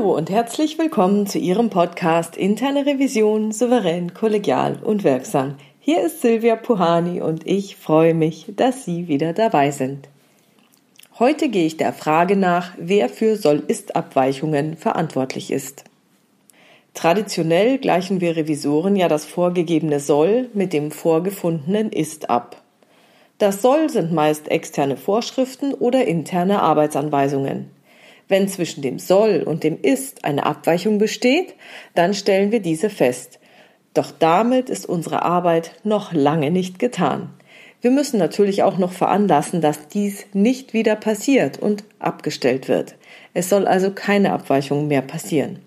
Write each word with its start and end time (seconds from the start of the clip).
Hallo 0.00 0.16
und 0.16 0.30
herzlich 0.30 0.78
willkommen 0.78 1.26
zu 1.26 1.38
Ihrem 1.38 1.68
Podcast 1.68 2.34
Interne 2.34 2.86
Revision 2.86 3.52
souverän, 3.52 4.14
kollegial 4.14 4.78
und 4.82 5.04
wirksam. 5.04 5.56
Hier 5.78 6.00
ist 6.00 6.22
Silvia 6.22 6.56
Puhani 6.56 7.20
und 7.20 7.46
ich 7.46 7.76
freue 7.76 8.14
mich, 8.14 8.46
dass 8.56 8.86
Sie 8.86 9.08
wieder 9.08 9.34
dabei 9.34 9.70
sind. 9.70 10.08
Heute 11.18 11.50
gehe 11.50 11.66
ich 11.66 11.76
der 11.76 11.92
Frage 11.92 12.36
nach, 12.36 12.72
wer 12.78 13.10
für 13.10 13.36
Soll-Ist-Abweichungen 13.36 14.78
verantwortlich 14.78 15.50
ist. 15.50 15.84
Traditionell 16.94 17.76
gleichen 17.76 18.22
wir 18.22 18.36
Revisoren 18.36 18.96
ja 18.96 19.06
das 19.06 19.26
vorgegebene 19.26 20.00
Soll 20.00 20.48
mit 20.54 20.72
dem 20.72 20.92
vorgefundenen 20.92 21.92
Ist 21.92 22.30
ab. 22.30 22.62
Das 23.36 23.60
Soll 23.60 23.90
sind 23.90 24.12
meist 24.12 24.50
externe 24.50 24.96
Vorschriften 24.96 25.74
oder 25.74 26.06
interne 26.06 26.62
Arbeitsanweisungen. 26.62 27.68
Wenn 28.30 28.46
zwischen 28.46 28.80
dem 28.80 29.00
soll 29.00 29.42
und 29.42 29.64
dem 29.64 29.76
ist 29.82 30.24
eine 30.24 30.46
Abweichung 30.46 30.98
besteht, 30.98 31.54
dann 31.96 32.14
stellen 32.14 32.52
wir 32.52 32.60
diese 32.60 32.88
fest. 32.88 33.40
Doch 33.92 34.12
damit 34.16 34.70
ist 34.70 34.86
unsere 34.86 35.22
Arbeit 35.22 35.72
noch 35.82 36.12
lange 36.12 36.52
nicht 36.52 36.78
getan. 36.78 37.30
Wir 37.80 37.90
müssen 37.90 38.20
natürlich 38.20 38.62
auch 38.62 38.78
noch 38.78 38.92
veranlassen, 38.92 39.60
dass 39.60 39.88
dies 39.88 40.26
nicht 40.32 40.74
wieder 40.74 40.94
passiert 40.94 41.58
und 41.58 41.82
abgestellt 41.98 42.68
wird. 42.68 42.94
Es 43.34 43.48
soll 43.48 43.66
also 43.66 43.90
keine 43.90 44.32
Abweichung 44.32 44.86
mehr 44.86 45.02
passieren. 45.02 45.58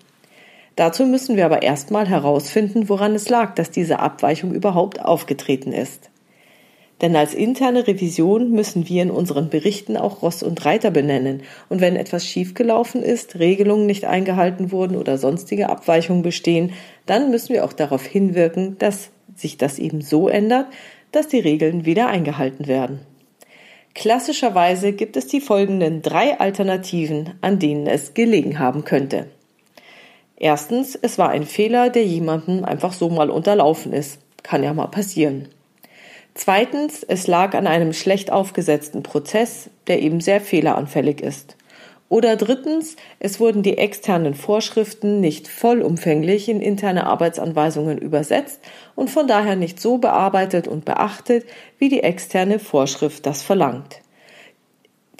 Dazu 0.74 1.04
müssen 1.04 1.36
wir 1.36 1.44
aber 1.44 1.62
erstmal 1.62 2.08
herausfinden, 2.08 2.88
woran 2.88 3.14
es 3.14 3.28
lag, 3.28 3.54
dass 3.56 3.72
diese 3.72 3.98
Abweichung 3.98 4.54
überhaupt 4.54 5.02
aufgetreten 5.02 5.72
ist. 5.72 6.08
Denn 7.04 7.16
als 7.16 7.34
interne 7.34 7.86
Revision 7.86 8.50
müssen 8.52 8.88
wir 8.88 9.02
in 9.02 9.10
unseren 9.10 9.50
Berichten 9.50 9.98
auch 9.98 10.22
Ross 10.22 10.42
und 10.42 10.64
Reiter 10.64 10.90
benennen. 10.90 11.42
Und 11.68 11.82
wenn 11.82 11.96
etwas 11.96 12.24
schiefgelaufen 12.24 13.02
ist, 13.02 13.38
Regelungen 13.38 13.84
nicht 13.84 14.06
eingehalten 14.06 14.72
wurden 14.72 14.96
oder 14.96 15.18
sonstige 15.18 15.68
Abweichungen 15.68 16.22
bestehen, 16.22 16.72
dann 17.04 17.30
müssen 17.30 17.52
wir 17.52 17.66
auch 17.66 17.74
darauf 17.74 18.06
hinwirken, 18.06 18.78
dass 18.78 19.10
sich 19.36 19.58
das 19.58 19.78
eben 19.78 20.00
so 20.00 20.30
ändert, 20.30 20.68
dass 21.12 21.28
die 21.28 21.40
Regeln 21.40 21.84
wieder 21.84 22.06
eingehalten 22.06 22.68
werden. 22.68 23.00
Klassischerweise 23.94 24.94
gibt 24.94 25.18
es 25.18 25.26
die 25.26 25.42
folgenden 25.42 26.00
drei 26.00 26.40
Alternativen, 26.40 27.34
an 27.42 27.58
denen 27.58 27.86
es 27.86 28.14
gelegen 28.14 28.58
haben 28.58 28.86
könnte. 28.86 29.26
Erstens, 30.36 30.98
es 31.02 31.18
war 31.18 31.28
ein 31.28 31.44
Fehler, 31.44 31.90
der 31.90 32.06
jemandem 32.06 32.64
einfach 32.64 32.94
so 32.94 33.10
mal 33.10 33.28
unterlaufen 33.28 33.92
ist. 33.92 34.20
Kann 34.42 34.62
ja 34.62 34.72
mal 34.72 34.86
passieren. 34.86 35.50
Zweitens, 36.34 37.04
es 37.04 37.28
lag 37.28 37.54
an 37.54 37.68
einem 37.68 37.92
schlecht 37.92 38.32
aufgesetzten 38.32 39.04
Prozess, 39.04 39.70
der 39.86 40.02
eben 40.02 40.20
sehr 40.20 40.40
fehleranfällig 40.40 41.20
ist. 41.20 41.56
Oder 42.08 42.36
drittens, 42.36 42.96
es 43.18 43.40
wurden 43.40 43.62
die 43.62 43.78
externen 43.78 44.34
Vorschriften 44.34 45.20
nicht 45.20 45.48
vollumfänglich 45.48 46.48
in 46.48 46.60
interne 46.60 47.06
Arbeitsanweisungen 47.06 47.98
übersetzt 47.98 48.60
und 48.94 49.10
von 49.10 49.26
daher 49.26 49.56
nicht 49.56 49.80
so 49.80 49.98
bearbeitet 49.98 50.68
und 50.68 50.84
beachtet, 50.84 51.46
wie 51.78 51.88
die 51.88 52.02
externe 52.02 52.58
Vorschrift 52.58 53.26
das 53.26 53.42
verlangt. 53.42 54.00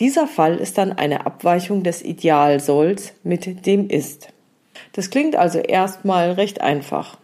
Dieser 0.01 0.27
Fall 0.27 0.57
ist 0.57 0.77
dann 0.77 0.93
eine 0.93 1.25
Abweichung 1.25 1.85
des 1.85 2.03
Idealsolls 2.03 3.13
mit 3.23 3.67
dem 3.67 3.89
Ist. 3.89 4.29
Das 4.93 5.11
klingt 5.11 5.37
also 5.37 5.61
erstmal 5.61 6.33
recht 6.33 6.61
einfach. 6.61 7.19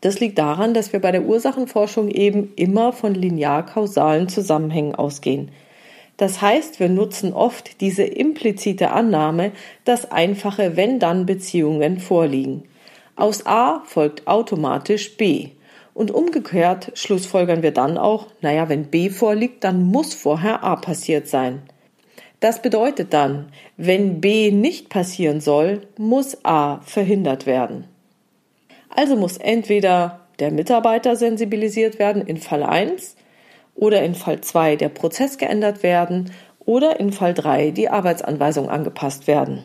Das 0.00 0.18
liegt 0.20 0.38
daran, 0.38 0.72
dass 0.72 0.92
wir 0.92 1.00
bei 1.00 1.12
der 1.12 1.24
Ursachenforschung 1.24 2.08
eben 2.08 2.52
immer 2.56 2.92
von 2.92 3.14
linear-kausalen 3.14 4.28
Zusammenhängen 4.28 4.94
ausgehen. 4.94 5.50
Das 6.16 6.42
heißt, 6.42 6.80
wir 6.80 6.88
nutzen 6.88 7.32
oft 7.32 7.80
diese 7.80 8.04
implizite 8.04 8.90
Annahme, 8.90 9.52
dass 9.84 10.10
einfache 10.10 10.76
Wenn-Dann-Beziehungen 10.76 11.98
vorliegen. 11.98 12.64
Aus 13.16 13.46
A 13.46 13.82
folgt 13.84 14.26
automatisch 14.26 15.16
B. 15.16 15.48
Und 15.92 16.10
umgekehrt 16.10 16.92
schlussfolgern 16.94 17.62
wir 17.62 17.72
dann 17.72 17.98
auch, 17.98 18.28
naja, 18.40 18.68
wenn 18.68 18.84
B 18.84 19.10
vorliegt, 19.10 19.64
dann 19.64 19.82
muss 19.82 20.14
vorher 20.14 20.62
A 20.62 20.76
passiert 20.76 21.26
sein. 21.26 21.62
Das 22.38 22.62
bedeutet 22.62 23.12
dann, 23.12 23.52
wenn 23.76 24.22
B 24.22 24.50
nicht 24.50 24.88
passieren 24.88 25.40
soll, 25.40 25.82
muss 25.98 26.42
A 26.44 26.80
verhindert 26.80 27.44
werden. 27.44 27.84
Also 28.90 29.16
muss 29.16 29.38
entweder 29.38 30.20
der 30.40 30.50
Mitarbeiter 30.50 31.16
sensibilisiert 31.16 31.98
werden 31.98 32.26
in 32.26 32.36
Fall 32.36 32.62
1 32.62 33.16
oder 33.74 34.02
in 34.02 34.14
Fall 34.14 34.40
2 34.40 34.76
der 34.76 34.88
Prozess 34.88 35.38
geändert 35.38 35.82
werden 35.82 36.32
oder 36.58 37.00
in 37.00 37.12
Fall 37.12 37.34
3 37.34 37.70
die 37.70 37.88
Arbeitsanweisung 37.88 38.68
angepasst 38.68 39.26
werden. 39.26 39.64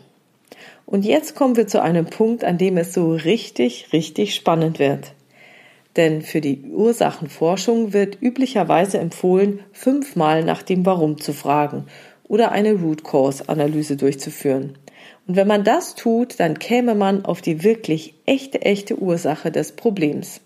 Und 0.86 1.04
jetzt 1.04 1.36
kommen 1.36 1.58
wir 1.58 1.68
zu 1.68 1.82
einem 1.82 2.06
Punkt, 2.06 2.44
an 2.44 2.58
dem 2.58 2.78
es 2.78 2.94
so 2.94 3.14
richtig, 3.14 3.92
richtig 3.92 4.36
spannend 4.36 4.80
wird. 4.80 5.14
Denn 5.96 6.22
für 6.22 6.42
die 6.42 6.62
Ursachenforschung 6.62 7.94
wird 7.94 8.22
üblicherweise 8.22 9.00
empfohlen, 9.00 9.62
fünfmal 9.72 10.44
nach 10.44 10.62
dem 10.62 10.86
Warum 10.86 11.20
zu 11.20 11.34
fragen 11.34 11.86
oder 12.28 12.52
eine 12.52 12.74
Root 12.74 13.04
Cause 13.04 13.48
Analyse 13.48 13.96
durchzuführen. 13.96 14.78
Und 15.28 15.36
wenn 15.36 15.48
man 15.48 15.64
das 15.64 15.96
tut, 15.96 16.40
dann 16.40 16.60
käme 16.60 16.96
man 16.96 17.26
auf 17.26 17.42
die 17.42 17.64
wirklich 17.64 18.14
echte, 18.26 18.62
echte 18.62 19.00
Ursache 19.00 19.52
des 19.52 19.72
Problems. 19.72 20.42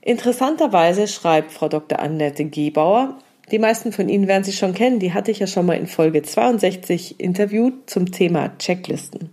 Interessanterweise 0.00 1.08
schreibt 1.08 1.52
Frau 1.52 1.68
Dr. 1.68 1.98
Annette 1.98 2.44
Gebauer, 2.44 3.18
die 3.50 3.58
meisten 3.58 3.92
von 3.92 4.08
Ihnen 4.08 4.26
werden 4.26 4.42
sie 4.42 4.52
schon 4.52 4.74
kennen, 4.74 4.98
die 4.98 5.12
hatte 5.12 5.30
ich 5.30 5.38
ja 5.38 5.46
schon 5.46 5.66
mal 5.66 5.76
in 5.76 5.86
Folge 5.86 6.22
62 6.22 7.20
interviewt 7.20 7.88
zum 7.88 8.10
Thema 8.10 8.56
Checklisten. 8.58 9.30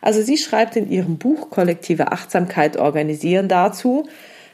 Also 0.00 0.22
sie 0.22 0.36
schreibt 0.36 0.76
in 0.76 0.90
ihrem 0.90 1.18
Buch 1.18 1.50
Kollektive 1.50 2.12
Achtsamkeit 2.12 2.76
organisieren 2.76 3.48
dazu, 3.48 4.06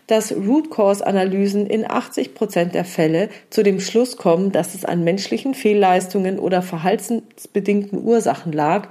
dass 0.09 0.33
Root 0.33 0.71
Cause 0.71 1.07
Analysen 1.07 1.67
in 1.67 1.89
80 1.89 2.35
Prozent 2.35 2.75
der 2.75 2.85
Fälle 2.85 3.29
zu 3.51 3.63
dem 3.63 3.79
Schluss 3.79 4.17
kommen, 4.17 4.51
dass 4.51 4.75
es 4.75 4.85
an 4.85 5.05
menschlichen 5.05 5.55
Fehlleistungen 5.55 6.39
oder 6.39 6.63
verhaltensbedingten 6.63 8.03
Ursachen 8.03 8.53
lag, 8.53 8.89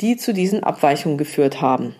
die 0.00 0.16
zu 0.16 0.34
diesen 0.34 0.62
Abweichungen 0.62 1.16
geführt 1.16 1.62
haben. 1.62 1.94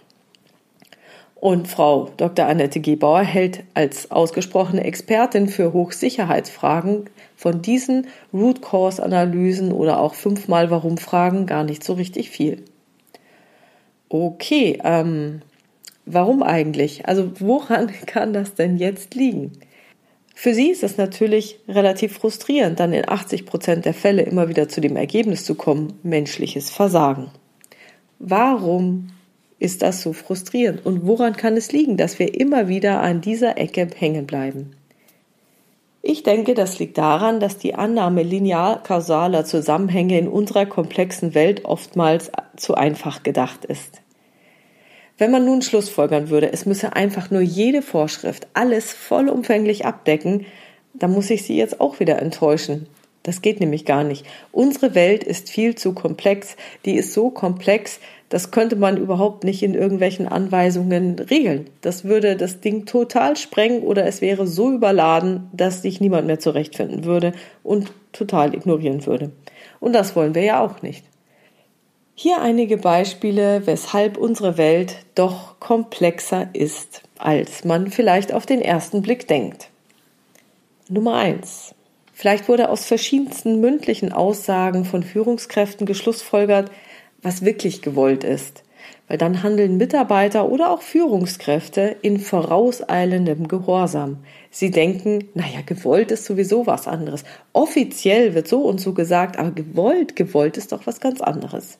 Und 1.36 1.68
Frau 1.68 2.10
Dr. 2.16 2.46
Annette 2.46 2.80
Gebauer 2.80 3.22
hält 3.22 3.62
als 3.74 4.10
ausgesprochene 4.10 4.82
Expertin 4.82 5.48
für 5.48 5.72
Hochsicherheitsfragen 5.72 7.08
von 7.36 7.62
diesen 7.62 8.08
Root 8.32 8.62
Cause 8.62 9.02
Analysen 9.02 9.70
oder 9.70 10.00
auch 10.00 10.14
fünfmal 10.14 10.70
Warum 10.70 10.98
Fragen 10.98 11.46
gar 11.46 11.62
nicht 11.62 11.84
so 11.84 11.92
richtig 11.92 12.30
viel. 12.30 12.64
Okay, 14.08 14.80
ähm, 14.82 15.42
Warum 16.06 16.42
eigentlich? 16.42 17.06
Also 17.06 17.32
woran 17.40 17.88
kann 18.06 18.32
das 18.32 18.54
denn 18.54 18.76
jetzt 18.76 19.14
liegen? 19.14 19.52
Für 20.34 20.54
sie 20.54 20.70
ist 20.70 20.82
es 20.82 20.98
natürlich 20.98 21.58
relativ 21.66 22.12
frustrierend, 22.12 22.78
dann 22.78 22.92
in 22.92 23.08
80 23.08 23.46
Prozent 23.46 23.84
der 23.84 23.94
Fälle 23.94 24.22
immer 24.22 24.48
wieder 24.48 24.68
zu 24.68 24.80
dem 24.80 24.94
Ergebnis 24.94 25.44
zu 25.44 25.54
kommen, 25.54 25.98
menschliches 26.02 26.70
Versagen. 26.70 27.30
Warum 28.18 29.08
ist 29.58 29.82
das 29.82 30.02
so 30.02 30.12
frustrierend 30.12 30.84
und 30.84 31.06
woran 31.06 31.36
kann 31.36 31.56
es 31.56 31.72
liegen, 31.72 31.96
dass 31.96 32.18
wir 32.18 32.38
immer 32.38 32.68
wieder 32.68 33.00
an 33.00 33.22
dieser 33.22 33.56
Ecke 33.58 33.88
hängen 33.96 34.26
bleiben? 34.26 34.76
Ich 36.02 36.22
denke, 36.22 36.54
das 36.54 36.78
liegt 36.78 36.98
daran, 36.98 37.40
dass 37.40 37.58
die 37.58 37.74
Annahme 37.74 38.22
linear-kausaler 38.22 39.44
Zusammenhänge 39.44 40.18
in 40.18 40.28
unserer 40.28 40.66
komplexen 40.66 41.34
Welt 41.34 41.64
oftmals 41.64 42.30
zu 42.56 42.74
einfach 42.74 43.22
gedacht 43.22 43.64
ist. 43.64 44.02
Wenn 45.18 45.30
man 45.30 45.44
nun 45.44 45.62
schlussfolgern 45.62 46.28
würde, 46.28 46.52
es 46.52 46.66
müsse 46.66 46.94
einfach 46.94 47.30
nur 47.30 47.40
jede 47.40 47.80
Vorschrift 47.80 48.46
alles 48.52 48.92
vollumfänglich 48.92 49.86
abdecken, 49.86 50.46
dann 50.92 51.12
muss 51.12 51.30
ich 51.30 51.44
Sie 51.44 51.56
jetzt 51.56 51.80
auch 51.80 52.00
wieder 52.00 52.20
enttäuschen. 52.20 52.86
Das 53.22 53.42
geht 53.42 53.58
nämlich 53.58 53.84
gar 53.84 54.04
nicht. 54.04 54.24
Unsere 54.52 54.94
Welt 54.94 55.24
ist 55.24 55.50
viel 55.50 55.74
zu 55.74 55.94
komplex. 55.94 56.56
Die 56.84 56.94
ist 56.94 57.12
so 57.12 57.30
komplex, 57.30 57.98
das 58.28 58.50
könnte 58.50 58.76
man 58.76 58.96
überhaupt 58.96 59.44
nicht 59.44 59.62
in 59.62 59.74
irgendwelchen 59.74 60.28
Anweisungen 60.28 61.18
regeln. 61.18 61.70
Das 61.80 62.04
würde 62.04 62.36
das 62.36 62.60
Ding 62.60 62.86
total 62.86 63.36
sprengen 63.36 63.82
oder 63.82 64.04
es 64.06 64.20
wäre 64.20 64.46
so 64.46 64.72
überladen, 64.72 65.48
dass 65.52 65.82
sich 65.82 66.00
niemand 66.00 66.26
mehr 66.26 66.40
zurechtfinden 66.40 67.04
würde 67.04 67.32
und 67.62 67.92
total 68.12 68.54
ignorieren 68.54 69.06
würde. 69.06 69.30
Und 69.80 69.92
das 69.92 70.14
wollen 70.14 70.34
wir 70.34 70.42
ja 70.42 70.60
auch 70.60 70.82
nicht. 70.82 71.04
Hier 72.18 72.40
einige 72.40 72.78
Beispiele, 72.78 73.66
weshalb 73.66 74.16
unsere 74.16 74.56
Welt 74.56 75.04
doch 75.14 75.60
komplexer 75.60 76.48
ist, 76.54 77.02
als 77.18 77.62
man 77.66 77.90
vielleicht 77.90 78.32
auf 78.32 78.46
den 78.46 78.62
ersten 78.62 79.02
Blick 79.02 79.28
denkt. 79.28 79.68
Nummer 80.88 81.16
eins: 81.16 81.74
Vielleicht 82.14 82.48
wurde 82.48 82.70
aus 82.70 82.86
verschiedensten 82.86 83.60
mündlichen 83.60 84.14
Aussagen 84.14 84.86
von 84.86 85.02
Führungskräften 85.02 85.84
geschlussfolgert, 85.84 86.70
was 87.20 87.44
wirklich 87.44 87.82
gewollt 87.82 88.24
ist. 88.24 88.62
Weil 89.08 89.18
dann 89.18 89.42
handeln 89.42 89.76
Mitarbeiter 89.76 90.48
oder 90.48 90.70
auch 90.70 90.80
Führungskräfte 90.80 91.96
in 92.00 92.18
vorauseilendem 92.18 93.46
Gehorsam. 93.46 94.24
Sie 94.50 94.70
denken, 94.70 95.28
naja, 95.34 95.60
gewollt 95.66 96.10
ist 96.10 96.24
sowieso 96.24 96.66
was 96.66 96.88
anderes. 96.88 97.24
Offiziell 97.52 98.32
wird 98.32 98.48
so 98.48 98.62
und 98.62 98.80
so 98.80 98.94
gesagt, 98.94 99.38
aber 99.38 99.50
gewollt, 99.50 100.16
gewollt 100.16 100.56
ist 100.56 100.72
doch 100.72 100.86
was 100.86 100.98
ganz 100.98 101.20
anderes. 101.20 101.78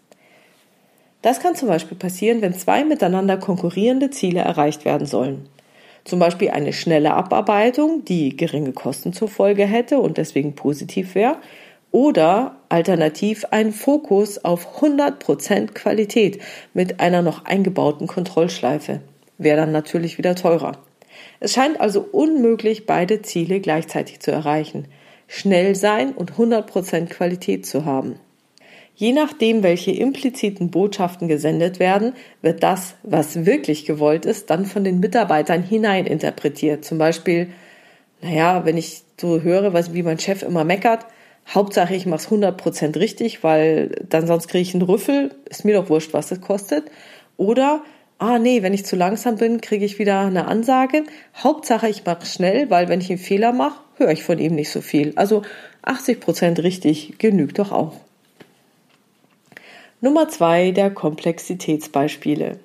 Das 1.23 1.41
kann 1.41 1.57
zum 1.57 1.69
Beispiel 1.69 1.97
passieren, 1.97 2.43
wenn 2.43 2.55
zwei 2.55 2.85
miteinander 2.85 3.37
konkurrierende 3.37 4.11
Ziele 4.11 4.41
erreicht 4.41 4.85
werden 4.85 5.07
sollen. 5.07 5.49
Zum 6.05 6.21
Beispiel 6.21 6.51
eine 6.51 6.73
schnelle 6.73 7.15
Abarbeitung, 7.15 8.05
die 8.05 8.37
geringe 8.37 8.73
Kosten 8.73 9.13
zur 9.13 9.29
Folge 9.29 9.65
hätte 9.65 9.99
und 9.99 10.19
deswegen 10.19 10.55
positiv 10.55 11.17
wäre, 11.17 11.39
oder 11.91 12.57
alternativ 12.69 13.47
ein 13.51 13.73
Fokus 13.73 14.45
auf 14.45 14.83
100% 14.83 15.73
Qualität 15.73 16.41
mit 16.75 17.01
einer 17.01 17.23
noch 17.23 17.45
eingebauten 17.45 18.07
Kontrollschleife. 18.07 19.01
Wäre 19.39 19.57
dann 19.57 19.73
natürlich 19.73 20.19
wieder 20.19 20.35
teurer. 20.35 20.79
Es 21.41 21.55
scheint 21.55 21.81
also 21.81 22.07
unmöglich, 22.13 22.87
beide 22.87 23.23
Ziele 23.23 23.61
gleichzeitig 23.61 24.21
zu 24.21 24.31
erreichen. 24.31 24.89
Schnell 25.27 25.75
sein 25.75 26.13
und 26.13 26.35
100% 26.35 27.07
Qualität 27.07 27.67
zu 27.67 27.85
haben. 27.85 28.21
Je 28.99 29.13
nachdem, 29.13 29.63
welche 29.63 29.91
impliziten 29.91 30.71
Botschaften 30.71 31.29
gesendet 31.29 31.79
werden, 31.79 32.15
wird 32.41 32.63
das, 32.63 32.95
was 33.03 33.45
wirklich 33.45 33.85
gewollt 33.85 34.25
ist, 34.25 34.49
dann 34.49 34.65
von 34.65 34.85
den 34.85 35.01
Mitarbeitern 35.01 35.63
hineininterpretiert. 35.63 36.83
Zum 36.83 36.97
Beispiel, 36.97 37.49
naja, 38.23 38.65
wenn 38.65 38.79
ich 38.79 39.03
so 39.21 39.43
höre, 39.43 39.75
was, 39.75 39.93
wie 39.93 40.03
mein 40.03 40.19
Chef 40.19 40.43
immer 40.43 40.65
meckert, 40.65 41.05
Hauptsache 41.55 41.95
ich 41.95 42.07
mache 42.07 42.21
es 42.21 42.29
100% 42.29 42.99
richtig, 42.99 43.45
weil 43.45 43.91
dann 44.09 44.27
sonst 44.27 44.49
kriege 44.49 44.63
ich 44.63 44.75
einen 44.75 44.83
Rüffel, 44.83 45.35
ist 45.49 45.67
mir 45.67 45.75
doch 45.75 45.91
wurscht, 45.91 46.15
was 46.15 46.29
das 46.29 46.41
kostet. 46.41 46.91
Oder, 47.37 47.83
ah 48.19 48.39
nee, 48.39 48.63
wenn 48.63 48.73
ich 48.73 48.87
zu 48.87 48.97
langsam 48.97 49.37
bin, 49.37 49.61
kriege 49.61 49.85
ich 49.85 49.99
wieder 49.99 50.21
eine 50.21 50.47
Ansage. 50.47 51.05
Hauptsache 51.37 51.91
ich 51.91 52.07
mache 52.07 52.25
schnell, 52.25 52.71
weil 52.71 52.89
wenn 52.89 53.03
ich 53.03 53.11
einen 53.11 53.19
Fehler 53.19 53.53
mache, 53.53 53.79
höre 53.97 54.11
ich 54.11 54.25
von 54.25 54.39
ihm 54.39 54.55
nicht 54.55 54.71
so 54.71 54.81
viel. 54.81 55.13
Also 55.17 55.43
80% 55.85 56.63
richtig 56.63 57.19
genügt 57.19 57.59
doch 57.59 57.73
auch. 57.73 58.06
Nummer 60.07 60.29
zwei 60.29 60.71
der 60.71 60.91
Komplexitätsbeispiele. 60.91 62.61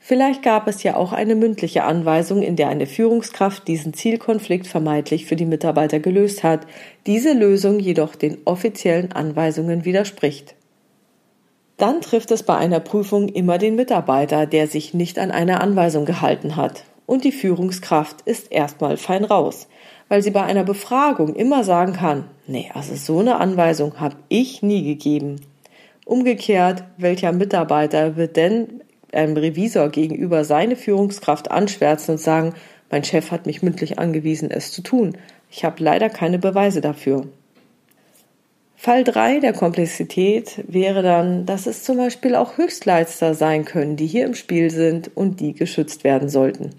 Vielleicht 0.00 0.42
gab 0.42 0.68
es 0.68 0.82
ja 0.82 0.96
auch 0.96 1.14
eine 1.14 1.34
mündliche 1.34 1.84
Anweisung, 1.84 2.42
in 2.42 2.56
der 2.56 2.68
eine 2.68 2.84
Führungskraft 2.84 3.66
diesen 3.66 3.94
Zielkonflikt 3.94 4.66
vermeintlich 4.66 5.24
für 5.24 5.34
die 5.34 5.46
Mitarbeiter 5.46 5.98
gelöst 5.98 6.44
hat, 6.44 6.66
diese 7.06 7.32
Lösung 7.32 7.80
jedoch 7.80 8.14
den 8.14 8.36
offiziellen 8.44 9.12
Anweisungen 9.12 9.86
widerspricht. 9.86 10.56
Dann 11.78 12.02
trifft 12.02 12.30
es 12.32 12.42
bei 12.42 12.54
einer 12.54 12.80
Prüfung 12.80 13.30
immer 13.30 13.56
den 13.56 13.76
Mitarbeiter, 13.76 14.44
der 14.44 14.66
sich 14.66 14.92
nicht 14.92 15.18
an 15.18 15.30
eine 15.30 15.62
Anweisung 15.62 16.04
gehalten 16.04 16.56
hat. 16.56 16.84
Und 17.06 17.24
die 17.24 17.32
Führungskraft 17.32 18.20
ist 18.26 18.52
erstmal 18.52 18.98
fein 18.98 19.24
raus, 19.24 19.68
weil 20.10 20.20
sie 20.20 20.32
bei 20.32 20.42
einer 20.42 20.64
Befragung 20.64 21.34
immer 21.34 21.64
sagen 21.64 21.94
kann, 21.94 22.24
nee, 22.46 22.70
also 22.74 22.94
so 22.94 23.20
eine 23.20 23.40
Anweisung 23.40 24.00
habe 24.00 24.16
ich 24.28 24.62
nie 24.62 24.84
gegeben. 24.84 25.40
Umgekehrt, 26.04 26.84
welcher 26.98 27.32
Mitarbeiter 27.32 28.16
wird 28.16 28.36
denn 28.36 28.82
einem 29.12 29.36
Revisor 29.36 29.88
gegenüber 29.88 30.44
seine 30.44 30.76
Führungskraft 30.76 31.50
anschwärzen 31.50 32.12
und 32.12 32.18
sagen, 32.20 32.54
mein 32.90 33.04
Chef 33.04 33.30
hat 33.30 33.46
mich 33.46 33.62
mündlich 33.62 33.98
angewiesen, 33.98 34.50
es 34.50 34.70
zu 34.70 34.82
tun. 34.82 35.16
Ich 35.50 35.64
habe 35.64 35.82
leider 35.82 36.10
keine 36.10 36.38
Beweise 36.38 36.80
dafür. 36.80 37.26
Fall 38.76 39.02
3 39.02 39.40
der 39.40 39.54
Komplexität 39.54 40.62
wäre 40.68 41.02
dann, 41.02 41.46
dass 41.46 41.66
es 41.66 41.84
zum 41.84 41.96
Beispiel 41.96 42.34
auch 42.34 42.58
Höchstleister 42.58 43.32
sein 43.32 43.64
können, 43.64 43.96
die 43.96 44.06
hier 44.06 44.26
im 44.26 44.34
Spiel 44.34 44.70
sind 44.70 45.10
und 45.16 45.40
die 45.40 45.54
geschützt 45.54 46.04
werden 46.04 46.28
sollten. 46.28 46.70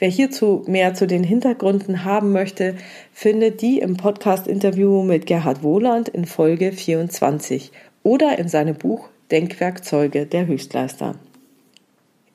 Wer 0.00 0.08
hierzu 0.08 0.64
mehr 0.66 0.94
zu 0.94 1.06
den 1.06 1.24
Hintergründen 1.24 2.04
haben 2.04 2.32
möchte, 2.32 2.76
findet 3.12 3.62
die 3.62 3.78
im 3.78 3.96
Podcast-Interview 3.96 5.02
mit 5.02 5.26
Gerhard 5.26 5.62
Wohland 5.62 6.08
in 6.08 6.24
Folge 6.24 6.72
24 6.72 7.72
oder 8.02 8.38
in 8.38 8.48
seinem 8.48 8.76
Buch 8.76 9.08
Denkwerkzeuge 9.30 10.26
der 10.26 10.46
Höchstleister. 10.46 11.14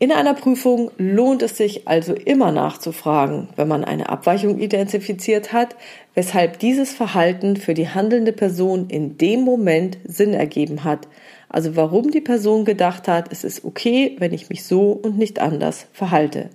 In 0.04 0.12
einer 0.12 0.34
Prüfung 0.34 0.92
lohnt 0.98 1.42
es 1.44 1.56
sich 1.56 1.88
also 1.88 2.14
immer 2.14 2.52
nachzufragen, 2.52 3.48
wenn 3.56 3.70
man 3.70 3.86
eine 3.86 4.10
Abweichung 4.10 4.60
identifiziert 4.60 5.54
hat, 5.54 5.78
weshalb 6.14 6.60
dieses 6.60 6.92
Verhalten 6.92 7.56
für 7.56 7.74
die 7.74 7.88
handelnde 7.88 8.34
Person 8.34 8.90
in 8.90 9.18
dem 9.18 9.42
Moment 9.42 9.98
Sinn 10.04 10.34
ergeben 10.34 10.84
hat, 10.84 11.08
also 11.48 11.78
warum 11.78 12.12
die 12.12 12.20
Person 12.20 12.66
gedacht 12.66 13.08
hat, 13.08 13.32
es 13.32 13.46
ist 13.46 13.64
okay, 13.64 14.18
wenn 14.20 14.34
ich 14.34 14.50
mich 14.50 14.66
so 14.66 14.92
und 14.92 15.18
nicht 15.18 15.40
anders 15.40 15.86
verhalte. 15.94 16.50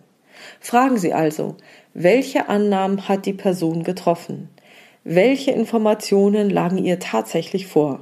Fragen 0.61 0.99
Sie 0.99 1.15
also, 1.15 1.57
welche 1.95 2.49
Annahmen 2.49 3.09
hat 3.09 3.25
die 3.25 3.33
Person 3.33 3.83
getroffen? 3.83 4.51
Welche 5.05 5.53
Informationen 5.53 6.51
lagen 6.51 6.79
ihr 6.79 6.99
tatsächlich 6.99 7.67
vor? 7.67 8.01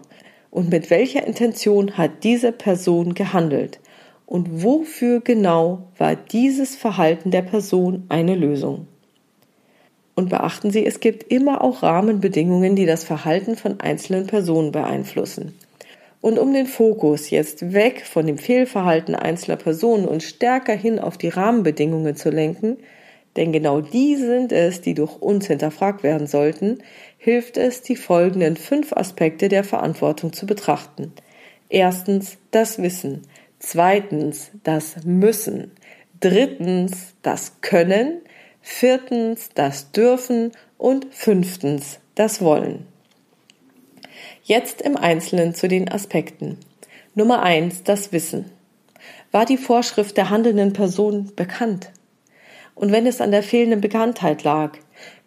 Und 0.56 0.70
mit 0.70 0.88
welcher 0.88 1.26
Intention 1.26 1.98
hat 1.98 2.24
diese 2.24 2.50
Person 2.50 3.14
gehandelt? 3.14 3.78
und 4.26 4.64
wofür 4.64 5.20
genau 5.20 5.84
war 5.96 6.16
dieses 6.16 6.74
Verhalten 6.74 7.30
der 7.30 7.42
Person 7.42 8.04
eine 8.08 8.34
Lösung. 8.34 8.88
Und 10.16 10.30
beachten 10.30 10.70
Sie, 10.70 10.84
es 10.84 11.00
gibt 11.00 11.30
immer 11.30 11.62
auch 11.62 11.82
Rahmenbedingungen, 11.82 12.74
die 12.74 12.86
das 12.86 13.04
Verhalten 13.04 13.56
von 13.56 13.80
einzelnen 13.80 14.26
Personen 14.26 14.72
beeinflussen. 14.72 15.54
Und 16.20 16.38
um 16.38 16.52
den 16.52 16.66
Fokus 16.66 17.30
jetzt 17.30 17.72
weg 17.72 18.04
von 18.04 18.26
dem 18.26 18.38
Fehlverhalten 18.38 19.14
einzelner 19.14 19.58
Personen 19.58 20.06
und 20.06 20.22
stärker 20.22 20.74
hin 20.74 20.98
auf 20.98 21.18
die 21.18 21.28
Rahmenbedingungen 21.28 22.16
zu 22.16 22.30
lenken, 22.30 22.78
denn 23.36 23.52
genau 23.52 23.80
die 23.80 24.16
sind 24.16 24.52
es, 24.52 24.80
die 24.80 24.94
durch 24.94 25.20
uns 25.20 25.46
hinterfragt 25.46 26.02
werden 26.02 26.26
sollten, 26.26 26.78
hilft 27.18 27.56
es, 27.56 27.82
die 27.82 27.96
folgenden 27.96 28.56
fünf 28.56 28.92
Aspekte 28.92 29.48
der 29.48 29.64
Verantwortung 29.64 30.32
zu 30.32 30.46
betrachten. 30.46 31.12
Erstens 31.68 32.38
das 32.50 32.80
Wissen, 32.80 33.22
Zweitens 33.58 34.50
das 34.62 35.04
Müssen. 35.04 35.72
Drittens 36.20 37.14
das 37.22 37.60
Können. 37.60 38.20
Viertens 38.60 39.50
das 39.54 39.92
Dürfen. 39.92 40.52
Und 40.78 41.06
fünftens 41.10 41.98
das 42.14 42.42
Wollen. 42.42 42.86
Jetzt 44.44 44.82
im 44.82 44.96
Einzelnen 44.96 45.54
zu 45.54 45.68
den 45.68 45.90
Aspekten. 45.90 46.58
Nummer 47.14 47.42
eins 47.42 47.82
das 47.82 48.12
Wissen. 48.12 48.50
War 49.32 49.46
die 49.46 49.56
Vorschrift 49.56 50.16
der 50.16 50.30
handelnden 50.30 50.72
Person 50.72 51.32
bekannt? 51.34 51.90
Und 52.76 52.92
wenn 52.92 53.06
es 53.06 53.20
an 53.20 53.32
der 53.32 53.42
fehlenden 53.42 53.80
Bekanntheit 53.80 54.44
lag, 54.44 54.78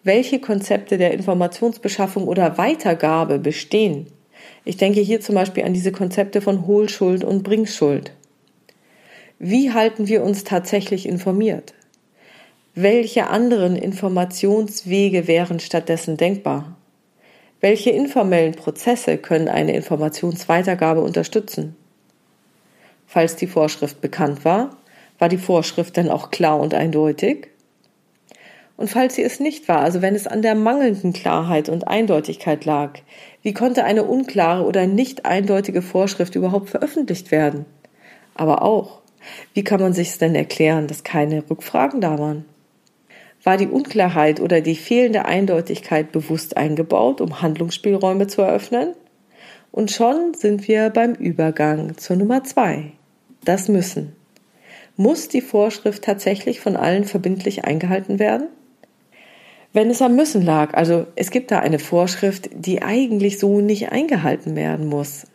welche 0.03 0.39
Konzepte 0.39 0.97
der 0.97 1.11
Informationsbeschaffung 1.11 2.27
oder 2.27 2.57
Weitergabe 2.57 3.39
bestehen? 3.39 4.07
Ich 4.63 4.77
denke 4.77 5.01
hier 5.01 5.19
zum 5.19 5.35
Beispiel 5.35 5.65
an 5.65 5.73
diese 5.73 5.91
Konzepte 5.91 6.41
von 6.41 6.67
Hohlschuld 6.67 7.23
und 7.23 7.43
Bringschuld. 7.43 8.13
Wie 9.39 9.73
halten 9.73 10.07
wir 10.07 10.23
uns 10.23 10.43
tatsächlich 10.43 11.07
informiert? 11.07 11.73
Welche 12.75 13.27
anderen 13.27 13.75
Informationswege 13.75 15.27
wären 15.27 15.59
stattdessen 15.59 16.17
denkbar? 16.17 16.77
Welche 17.61 17.89
informellen 17.89 18.53
Prozesse 18.53 19.17
können 19.17 19.49
eine 19.49 19.73
Informationsweitergabe 19.73 21.01
unterstützen? 21.01 21.75
Falls 23.07 23.35
die 23.35 23.47
Vorschrift 23.47 24.01
bekannt 24.01 24.45
war, 24.45 24.77
war 25.19 25.29
die 25.29 25.37
Vorschrift 25.37 25.97
dann 25.97 26.09
auch 26.09 26.31
klar 26.31 26.59
und 26.59 26.73
eindeutig? 26.73 27.49
Und 28.77 28.89
falls 28.89 29.15
sie 29.15 29.23
es 29.23 29.41
nicht 29.41 29.67
war, 29.67 29.81
also 29.81 30.01
wenn 30.01 30.15
es 30.15 30.25
an 30.25 30.41
der 30.41 30.55
mangelnden 30.55 31.11
Klarheit 31.11 31.67
und 31.67 31.89
Eindeutigkeit 31.89 32.63
lag, 32.63 32.99
wie 33.41 33.53
konnte 33.53 33.83
eine 33.83 34.05
unklare 34.05 34.63
oder 34.63 34.87
nicht 34.87 35.25
eindeutige 35.25 35.81
Vorschrift 35.81 36.35
überhaupt 36.35 36.69
veröffentlicht 36.69 37.29
werden? 37.29 37.65
Aber 38.35 38.61
auch, 38.61 39.01
wie 39.53 39.65
kann 39.65 39.81
man 39.81 39.91
sich 39.91 40.07
es 40.11 40.17
denn 40.17 40.33
erklären, 40.33 40.87
dass 40.87 41.03
keine 41.03 41.43
Rückfragen 41.49 41.99
da 41.99 42.17
waren? 42.17 42.45
War 43.43 43.57
die 43.57 43.67
Unklarheit 43.67 44.39
oder 44.39 44.61
die 44.61 44.75
fehlende 44.75 45.25
Eindeutigkeit 45.25 46.13
bewusst 46.13 46.55
eingebaut, 46.55 47.19
um 47.19 47.41
Handlungsspielräume 47.41 48.27
zu 48.27 48.41
eröffnen? 48.41 48.93
Und 49.71 49.91
schon 49.91 50.33
sind 50.33 50.69
wir 50.69 50.89
beim 50.89 51.13
Übergang 51.15 51.97
zur 51.97 52.15
Nummer 52.15 52.45
zwei. 52.45 52.93
Das 53.43 53.67
Müssen. 53.67 54.18
Muss 54.99 55.29
die 55.29 55.39
Vorschrift 55.39 56.03
tatsächlich 56.03 56.59
von 56.59 56.75
allen 56.75 57.05
verbindlich 57.05 57.63
eingehalten 57.63 58.19
werden? 58.19 58.49
Wenn 59.71 59.89
es 59.89 60.01
am 60.01 60.17
Müssen 60.17 60.41
lag, 60.41 60.73
also 60.73 61.05
es 61.15 61.31
gibt 61.31 61.51
da 61.51 61.59
eine 61.59 61.79
Vorschrift, 61.79 62.49
die 62.53 62.81
eigentlich 62.81 63.39
so 63.39 63.61
nicht 63.61 63.93
eingehalten 63.93 64.57
werden 64.57 64.87
muss, 64.87 65.25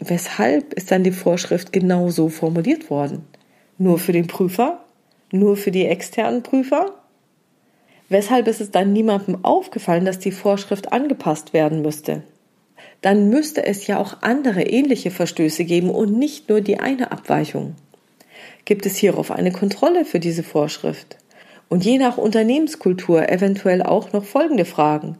weshalb 0.00 0.74
ist 0.74 0.90
dann 0.90 1.04
die 1.04 1.12
Vorschrift 1.12 1.72
genau 1.72 2.08
so 2.08 2.30
formuliert 2.30 2.90
worden? 2.90 3.24
Nur 3.78 4.00
für 4.00 4.10
den 4.10 4.26
Prüfer? 4.26 4.82
Nur 5.30 5.56
für 5.56 5.70
die 5.70 5.86
externen 5.86 6.42
Prüfer? 6.42 6.86
Weshalb 8.08 8.48
ist 8.48 8.60
es 8.60 8.72
dann 8.72 8.92
niemandem 8.92 9.44
aufgefallen, 9.44 10.04
dass 10.04 10.18
die 10.18 10.32
Vorschrift 10.32 10.92
angepasst 10.92 11.52
werden 11.52 11.80
müsste? 11.80 12.24
Dann 13.02 13.28
müsste 13.28 13.64
es 13.64 13.86
ja 13.86 14.00
auch 14.00 14.16
andere 14.22 14.62
ähnliche 14.62 15.12
Verstöße 15.12 15.64
geben 15.64 15.90
und 15.90 16.18
nicht 16.18 16.48
nur 16.48 16.60
die 16.60 16.80
eine 16.80 17.12
Abweichung. 17.12 17.76
Gibt 18.64 18.86
es 18.86 18.96
hierauf 18.96 19.30
eine 19.30 19.50
Kontrolle 19.50 20.04
für 20.04 20.20
diese 20.20 20.42
Vorschrift? 20.42 21.16
Und 21.68 21.84
je 21.84 21.98
nach 21.98 22.18
Unternehmenskultur 22.18 23.28
eventuell 23.28 23.82
auch 23.82 24.12
noch 24.12 24.24
folgende 24.24 24.64
Fragen. 24.64 25.18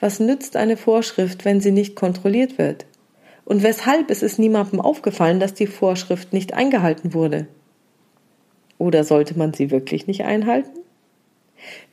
Was 0.00 0.20
nützt 0.20 0.56
eine 0.56 0.76
Vorschrift, 0.76 1.44
wenn 1.44 1.60
sie 1.60 1.70
nicht 1.70 1.96
kontrolliert 1.96 2.58
wird? 2.58 2.86
Und 3.44 3.62
weshalb 3.62 4.10
ist 4.10 4.22
es 4.22 4.38
niemandem 4.38 4.80
aufgefallen, 4.80 5.40
dass 5.40 5.54
die 5.54 5.66
Vorschrift 5.66 6.32
nicht 6.32 6.54
eingehalten 6.54 7.14
wurde? 7.14 7.46
Oder 8.78 9.04
sollte 9.04 9.38
man 9.38 9.54
sie 9.54 9.70
wirklich 9.70 10.06
nicht 10.06 10.24
einhalten? 10.24 10.80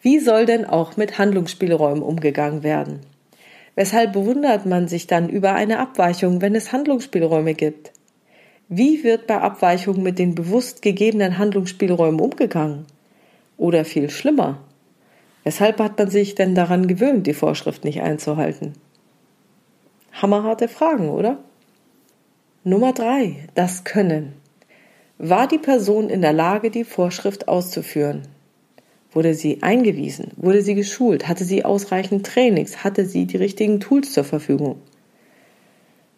Wie 0.02 0.20
soll 0.20 0.46
denn 0.46 0.66
auch 0.66 0.98
mit 0.98 1.18
Handlungsspielräumen 1.18 2.04
umgegangen 2.04 2.64
werden? 2.64 3.02
Weshalb 3.76 4.14
bewundert 4.14 4.66
man 4.66 4.88
sich 4.88 5.08
dann 5.08 5.30
über 5.30 5.54
eine 5.54 5.80
Abweichung, 5.80 6.42
wenn 6.42 6.56
es 6.56 6.72
Handlungsspielräume 6.72 7.54
gibt? 7.54 7.92
Wie 8.72 9.04
wird 9.04 9.26
bei 9.26 9.42
Abweichungen 9.42 10.04
mit 10.04 10.20
den 10.20 10.36
bewusst 10.36 10.84
gegebenen 10.84 11.40
Handlungsspielräumen 11.40 12.22
umgegangen? 12.22 12.86
Oder 13.58 13.84
viel 13.84 14.12
schlimmer, 14.12 14.60
weshalb 15.44 15.80
hat 15.80 15.98
man 15.98 16.12
sich 16.12 16.36
denn 16.36 16.54
daran 16.54 16.86
gewöhnt, 16.86 17.26
die 17.26 17.34
Vorschrift 17.34 17.84
nicht 17.84 18.02
einzuhalten? 18.02 18.74
Hammerharte 20.12 20.68
Fragen, 20.68 21.10
oder? 21.10 21.40
Nummer 22.64 22.94
drei, 22.94 23.48
das 23.56 23.86
Können. 23.86 24.34
War 25.18 25.48
die 25.48 25.58
Person 25.58 26.08
in 26.08 26.22
der 26.22 26.34
Lage, 26.34 26.70
die 26.70 26.84
Vorschrift 26.84 27.48
auszuführen? 27.48 28.28
Wurde 29.12 29.34
sie 29.34 29.64
eingewiesen? 29.64 30.30
Wurde 30.36 30.62
sie 30.62 30.76
geschult? 30.76 31.28
Hatte 31.28 31.44
sie 31.44 31.66
ausreichend 31.66 32.24
Trainings? 32.24 32.84
Hatte 32.84 33.08
sie 33.08 33.26
die 33.26 33.38
richtigen 33.38 33.80
Tools 33.80 34.14
zur 34.14 34.26
Verfügung? 34.26 34.80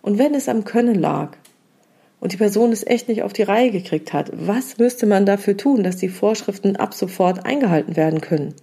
Und 0.02 0.18
wenn 0.18 0.36
es 0.36 0.50
am 0.50 0.66
Können 0.66 0.96
lag 0.96 1.38
und 2.22 2.32
die 2.32 2.38
Person 2.38 2.72
es 2.72 2.88
echt 2.88 3.10
nicht 3.10 3.24
auf 3.24 3.34
die 3.34 3.44
Reihe 3.44 3.72
gekriegt 3.72 4.14
hat, 4.14 4.32
was 4.34 4.78
müsste 4.78 5.06
man 5.06 5.26
dafür 5.26 5.58
tun, 5.58 5.84
dass 5.84 5.98
die 5.98 6.08
Vorschriften 6.08 6.78
ab 6.78 6.94
sofort 6.94 7.46
eingehalten 7.46 7.98
werden 7.98 8.22
können? 8.22 8.54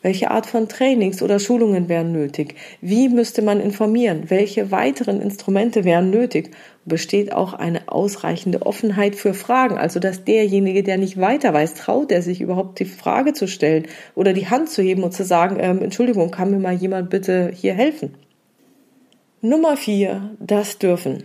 Welche 0.00 0.30
Art 0.30 0.46
von 0.46 0.68
Trainings 0.68 1.22
oder 1.22 1.40
Schulungen 1.40 1.88
wären 1.88 2.12
nötig? 2.12 2.54
Wie 2.80 3.08
müsste 3.08 3.42
man 3.42 3.60
informieren? 3.60 4.30
Welche 4.30 4.70
weiteren 4.70 5.20
Instrumente 5.20 5.84
wären 5.84 6.10
nötig? 6.10 6.52
Besteht 6.84 7.32
auch 7.32 7.52
eine 7.52 7.88
ausreichende 7.88 8.64
Offenheit 8.64 9.16
für 9.16 9.34
Fragen, 9.34 9.76
also 9.76 9.98
dass 9.98 10.24
derjenige, 10.24 10.84
der 10.84 10.98
nicht 10.98 11.20
weiter 11.20 11.52
weiß, 11.52 11.74
traut 11.74 12.12
er 12.12 12.22
sich 12.22 12.40
überhaupt 12.40 12.78
die 12.78 12.84
Frage 12.84 13.32
zu 13.32 13.48
stellen 13.48 13.86
oder 14.14 14.32
die 14.32 14.48
Hand 14.48 14.70
zu 14.70 14.82
heben 14.82 15.02
und 15.02 15.12
zu 15.12 15.24
sagen, 15.24 15.58
ähm, 15.60 15.82
Entschuldigung, 15.82 16.30
kann 16.30 16.52
mir 16.52 16.60
mal 16.60 16.74
jemand 16.74 17.10
bitte 17.10 17.50
hier 17.52 17.74
helfen? 17.74 18.14
Nummer 19.40 19.76
vier, 19.76 20.30
das 20.38 20.78
Dürfen. 20.78 21.24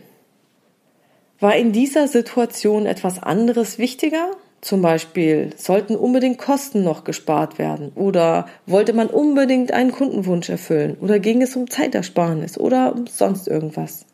War 1.43 1.57
in 1.57 1.73
dieser 1.73 2.07
Situation 2.07 2.85
etwas 2.85 3.21
anderes 3.21 3.77
wichtiger? 3.77 4.31
Zum 4.61 4.81
Beispiel 4.81 5.49
sollten 5.57 5.97
unbedingt 5.97 6.37
Kosten 6.37 6.85
noch 6.85 7.03
gespart 7.03 7.59
werden 7.59 7.91
oder 7.95 8.47
wollte 8.65 8.93
man 8.93 9.07
unbedingt 9.07 9.73
einen 9.73 9.91
Kundenwunsch 9.91 10.47
erfüllen 10.47 10.95
oder 11.01 11.19
ging 11.19 11.41
es 11.41 11.57
um 11.57 11.69
Zeitersparnis 11.69 12.57
oder 12.57 12.95
um 12.95 13.07
sonst 13.07 13.49
irgendwas. 13.49 14.05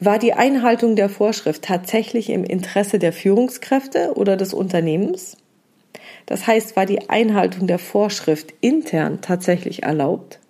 War 0.00 0.18
die 0.18 0.32
Einhaltung 0.32 0.96
der 0.96 1.08
Vorschrift 1.08 1.62
tatsächlich 1.62 2.28
im 2.28 2.42
Interesse 2.42 2.98
der 2.98 3.12
Führungskräfte 3.12 4.14
oder 4.16 4.36
des 4.36 4.52
Unternehmens? 4.52 5.36
Das 6.26 6.48
heißt, 6.48 6.74
war 6.74 6.86
die 6.86 7.08
Einhaltung 7.08 7.68
der 7.68 7.78
Vorschrift 7.78 8.52
intern 8.60 9.20
tatsächlich 9.20 9.84
erlaubt? 9.84 10.40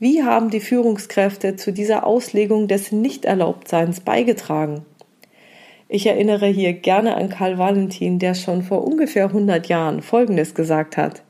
Wie 0.00 0.22
haben 0.22 0.50
die 0.50 0.60
Führungskräfte 0.60 1.56
zu 1.56 1.72
dieser 1.72 2.06
Auslegung 2.06 2.68
des 2.68 2.92
Nichterlaubtseins 2.92 3.98
beigetragen? 3.98 4.86
Ich 5.88 6.06
erinnere 6.06 6.46
hier 6.46 6.72
gerne 6.72 7.16
an 7.16 7.30
Karl 7.30 7.58
Valentin, 7.58 8.20
der 8.20 8.34
schon 8.34 8.62
vor 8.62 8.86
ungefähr 8.86 9.24
100 9.24 9.66
Jahren 9.66 10.00
Folgendes 10.00 10.54
gesagt 10.54 10.96
hat. 10.96 11.22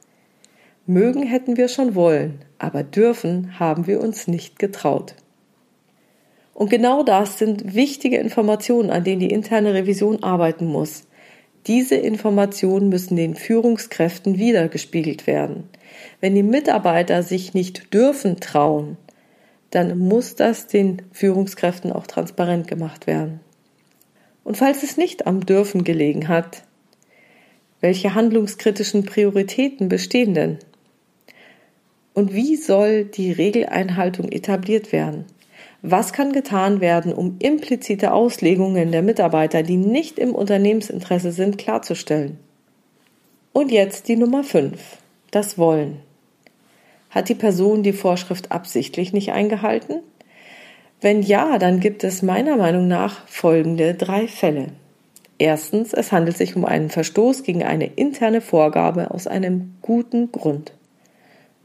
Mögen 0.85 1.23
hätten 1.23 1.57
wir 1.57 1.69
schon 1.69 1.95
wollen, 1.95 2.41
aber 2.59 2.83
dürfen 2.83 3.59
haben 3.59 3.87
wir 3.87 4.01
uns 4.03 4.29
nicht 4.29 4.59
getraut. 4.59 5.15
Und 6.53 6.69
genau 6.69 7.05
das 7.05 7.39
sind 7.39 7.75
wichtige 7.75 8.19
Informationen, 8.19 8.91
an 8.91 9.05
denen 9.05 9.21
die 9.21 9.31
interne 9.31 9.73
Revision 9.73 10.23
arbeiten 10.23 10.67
muss. 10.67 11.05
Diese 11.67 11.95
Informationen 11.95 12.91
müssen 12.91 13.17
den 13.17 13.35
Führungskräften 13.35 14.37
wiedergespiegelt 14.37 15.27
werden. 15.27 15.71
Wenn 16.21 16.35
die 16.35 16.43
Mitarbeiter 16.43 17.23
sich 17.23 17.55
nicht 17.55 17.93
dürfen 17.95 18.41
trauen, 18.41 18.97
dann 19.71 19.99
muss 19.99 20.35
das 20.35 20.67
den 20.67 21.03
Führungskräften 21.13 21.93
auch 21.93 22.07
transparent 22.07 22.69
gemacht 22.69 23.07
werden. 23.07 23.41
Und 24.45 24.57
falls 24.57 24.83
es 24.83 24.97
nicht 24.97 25.27
am 25.27 25.45
Dürfen 25.45 25.85
gelegen 25.85 26.29
hat, 26.29 26.63
welche 27.81 28.15
handlungskritischen 28.15 29.05
Prioritäten 29.05 29.89
bestehen 29.89 30.35
denn? 30.35 30.59
Und 32.15 32.35
wie 32.35 32.57
soll 32.57 33.05
die 33.05 33.31
Regeleinhaltung 33.31 34.33
etabliert 34.33 34.91
werden? 34.91 35.27
Was 35.83 36.13
kann 36.13 36.33
getan 36.33 36.81
werden, 36.81 37.13
um 37.13 37.37
implizite 37.39 38.13
Auslegungen 38.13 38.91
der 38.91 39.03
Mitarbeiter, 39.03 39.63
die 39.63 39.77
nicht 39.77 40.19
im 40.19 40.35
Unternehmensinteresse 40.35 41.31
sind, 41.31 41.59
klarzustellen? 41.59 42.39
Und 43.53 43.71
jetzt 43.71 44.09
die 44.09 44.17
Nummer 44.17 44.43
5, 44.43 44.81
das 45.31 45.59
Wollen. 45.59 46.01
Hat 47.11 47.29
die 47.29 47.35
Person 47.35 47.83
die 47.83 47.93
Vorschrift 47.93 48.53
absichtlich 48.53 49.13
nicht 49.13 49.33
eingehalten? 49.33 50.01
Wenn 51.01 51.23
ja, 51.23 51.59
dann 51.59 51.81
gibt 51.81 52.05
es 52.05 52.23
meiner 52.23 52.57
Meinung 52.57 52.89
nach 52.89 53.27
folgende 53.29 53.95
drei 53.95 54.27
Fälle. 54.27 54.69
Erstens, 55.39 55.93
es 55.93 56.11
handelt 56.11 56.37
sich 56.37 56.57
um 56.57 56.65
einen 56.65 56.91
Verstoß 56.91 57.45
gegen 57.45 57.63
eine 57.63 57.87
interne 57.87 58.41
Vorgabe 58.41 59.13
aus 59.13 59.29
einem 59.29 59.77
guten 59.83 60.33
Grund. 60.33 60.73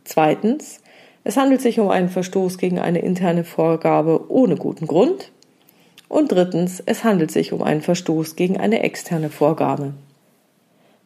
Zweitens, 0.03 0.81
es 1.23 1.37
handelt 1.37 1.61
sich 1.61 1.79
um 1.79 1.89
einen 1.89 2.09
Verstoß 2.09 2.59
gegen 2.59 2.79
eine 2.79 2.99
interne 2.99 3.43
Vorgabe 3.43 4.29
ohne 4.29 4.55
guten 4.55 4.85
Grund. 4.85 5.31
Und 6.07 6.31
drittens, 6.31 6.83
es 6.85 7.03
handelt 7.03 7.31
sich 7.31 7.53
um 7.53 7.63
einen 7.63 7.81
Verstoß 7.81 8.35
gegen 8.35 8.57
eine 8.57 8.83
externe 8.83 9.31
Vorgabe. 9.31 9.93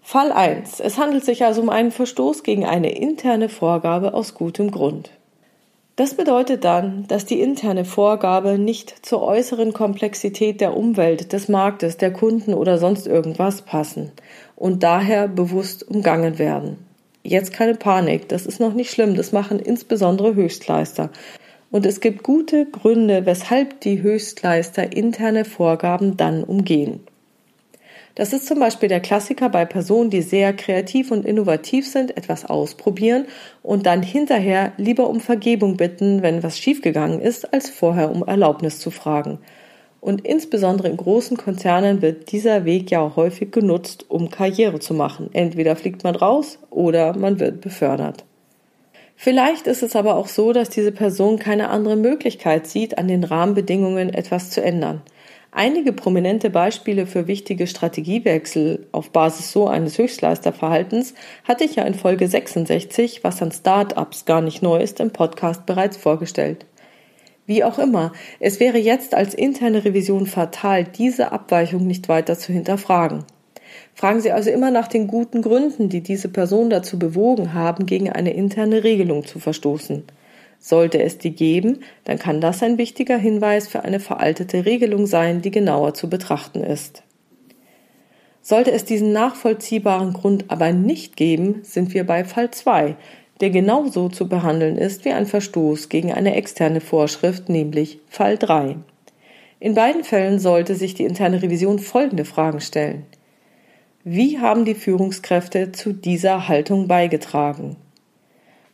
Fall 0.09 0.31
1. 0.31 0.79
Es 0.79 0.97
handelt 0.97 1.25
sich 1.25 1.43
also 1.43 1.61
um 1.61 1.67
einen 1.67 1.91
Verstoß 1.91 2.43
gegen 2.43 2.63
eine 2.65 2.97
interne 2.97 3.49
Vorgabe 3.49 4.13
aus 4.13 4.35
gutem 4.35 4.71
Grund. 4.71 5.09
Das 5.97 6.13
bedeutet 6.13 6.63
dann, 6.63 7.03
dass 7.09 7.25
die 7.25 7.41
interne 7.41 7.83
Vorgabe 7.83 8.57
nicht 8.57 9.05
zur 9.05 9.21
äußeren 9.21 9.73
Komplexität 9.73 10.61
der 10.61 10.77
Umwelt, 10.77 11.33
des 11.33 11.49
Marktes, 11.49 11.97
der 11.97 12.13
Kunden 12.13 12.53
oder 12.53 12.77
sonst 12.77 13.05
irgendwas 13.05 13.63
passen 13.63 14.13
und 14.55 14.81
daher 14.81 15.27
bewusst 15.27 15.85
umgangen 15.85 16.39
werden. 16.39 16.77
Jetzt 17.23 17.51
keine 17.51 17.75
Panik, 17.75 18.29
das 18.29 18.45
ist 18.45 18.61
noch 18.61 18.73
nicht 18.73 18.91
schlimm, 18.91 19.15
das 19.15 19.33
machen 19.33 19.59
insbesondere 19.59 20.35
Höchstleister. 20.35 21.09
Und 21.69 21.85
es 21.85 21.99
gibt 21.99 22.23
gute 22.23 22.65
Gründe, 22.65 23.25
weshalb 23.25 23.81
die 23.81 24.01
Höchstleister 24.01 24.93
interne 24.95 25.43
Vorgaben 25.43 26.15
dann 26.15 26.45
umgehen. 26.45 27.01
Das 28.17 28.33
ist 28.33 28.47
zum 28.47 28.57
Beispiel 28.59 28.89
der 28.89 28.99
Klassiker 28.99 29.47
bei 29.47 29.63
Personen, 29.65 30.09
die 30.09 30.23
sehr 30.23 30.51
kreativ 30.51 31.11
und 31.11 31.23
innovativ 31.23 31.87
sind, 31.87 32.17
etwas 32.17 32.45
ausprobieren 32.45 33.27
und 33.61 33.85
dann 33.85 34.01
hinterher 34.01 34.73
lieber 34.77 35.07
um 35.07 35.19
Vergebung 35.19 35.77
bitten, 35.77 36.23
wenn 36.23 36.41
was 36.41 36.57
schiefgegangen 36.57 37.21
ist, 37.21 37.53
als 37.53 37.69
vorher 37.69 38.09
um 38.09 38.25
Erlaubnis 38.25 38.79
zu 38.79 38.89
fragen. 38.89 39.37
Und 40.01 40.25
insbesondere 40.25 40.87
in 40.87 40.97
großen 40.97 41.37
Konzernen 41.37 42.01
wird 42.01 42.31
dieser 42.31 42.65
Weg 42.65 42.89
ja 42.89 43.15
häufig 43.15 43.51
genutzt, 43.51 44.05
um 44.09 44.31
Karriere 44.31 44.79
zu 44.79 44.95
machen. 44.95 45.29
Entweder 45.33 45.75
fliegt 45.75 46.03
man 46.03 46.15
raus 46.15 46.57
oder 46.71 47.15
man 47.15 47.39
wird 47.39 47.61
befördert. 47.61 48.25
Vielleicht 49.15 49.67
ist 49.67 49.83
es 49.83 49.95
aber 49.95 50.15
auch 50.15 50.27
so, 50.27 50.53
dass 50.53 50.71
diese 50.71 50.91
Person 50.91 51.37
keine 51.37 51.69
andere 51.69 51.95
Möglichkeit 51.95 52.65
sieht, 52.65 52.97
an 52.97 53.07
den 53.07 53.23
Rahmenbedingungen 53.23 54.11
etwas 54.11 54.49
zu 54.49 54.63
ändern. 54.63 55.03
Einige 55.51 55.93
prominente 55.93 56.49
Beispiele 56.49 57.07
für 57.07 57.27
wichtige 57.27 57.67
Strategiewechsel 57.67 58.87
auf 58.91 59.11
Basis 59.11 59.51
so 59.51 59.67
eines 59.67 59.97
Höchstleisterverhaltens 59.97 61.13
hatte 61.45 61.63
ich 61.63 61.75
ja 61.75 61.83
in 61.83 61.93
Folge 61.93 62.27
66, 62.27 63.23
was 63.23 63.41
an 63.41 63.51
Start-ups 63.51 64.25
gar 64.25 64.41
nicht 64.41 64.61
neu 64.61 64.81
ist, 64.81 64.99
im 64.99 65.11
Podcast 65.11 65.65
bereits 65.65 65.95
vorgestellt. 65.95 66.65
Wie 67.45 67.63
auch 67.63 67.79
immer, 67.79 68.11
es 68.41 68.59
wäre 68.59 68.77
jetzt 68.77 69.15
als 69.15 69.33
interne 69.33 69.85
Revision 69.85 70.25
fatal, 70.25 70.83
diese 70.83 71.31
Abweichung 71.31 71.87
nicht 71.87 72.09
weiter 72.09 72.37
zu 72.37 72.51
hinterfragen. 72.51 73.23
Fragen 73.95 74.19
Sie 74.19 74.33
also 74.33 74.49
immer 74.49 74.69
nach 74.69 74.89
den 74.89 75.07
guten 75.07 75.41
Gründen, 75.41 75.87
die 75.87 76.01
diese 76.01 76.27
Person 76.27 76.69
dazu 76.69 76.99
bewogen 76.99 77.53
haben, 77.53 77.85
gegen 77.85 78.11
eine 78.11 78.33
interne 78.33 78.83
Regelung 78.83 79.25
zu 79.25 79.39
verstoßen. 79.39 80.03
Sollte 80.59 81.01
es 81.01 81.17
die 81.17 81.31
geben, 81.31 81.79
dann 82.03 82.19
kann 82.19 82.41
das 82.41 82.63
ein 82.63 82.77
wichtiger 82.77 83.17
Hinweis 83.17 83.67
für 83.67 83.83
eine 83.83 83.99
veraltete 83.99 84.65
Regelung 84.65 85.05
sein, 85.05 85.41
die 85.41 85.51
genauer 85.51 85.93
zu 85.93 86.09
betrachten 86.09 86.63
ist. 86.63 87.03
Sollte 88.41 88.71
es 88.71 88.85
diesen 88.85 89.11
nachvollziehbaren 89.11 90.13
Grund 90.13 90.45
aber 90.47 90.71
nicht 90.71 91.17
geben, 91.17 91.59
sind 91.63 91.93
wir 91.93 92.05
bei 92.05 92.23
Fall 92.23 92.51
2, 92.51 92.95
der 93.41 93.49
genauso 93.49 94.09
zu 94.09 94.27
behandeln 94.27 94.77
ist 94.77 95.05
wie 95.05 95.11
ein 95.11 95.25
Verstoß 95.25 95.89
gegen 95.89 96.11
eine 96.11 96.35
externe 96.35 96.81
Vorschrift, 96.81 97.49
nämlich 97.49 97.99
Fall 98.07 98.37
3. 98.37 98.77
In 99.59 99.73
beiden 99.73 100.03
Fällen 100.03 100.39
sollte 100.39 100.75
sich 100.75 100.93
die 100.93 101.03
interne 101.03 101.41
Revision 101.41 101.79
folgende 101.79 102.25
Fragen 102.25 102.61
stellen. 102.61 103.05
Wie 104.03 104.39
haben 104.39 104.65
die 104.65 104.75
Führungskräfte 104.75 105.71
zu 105.71 105.93
dieser 105.93 106.47
Haltung 106.47 106.87
beigetragen? 106.87 107.75